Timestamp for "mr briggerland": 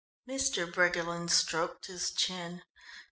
0.27-1.29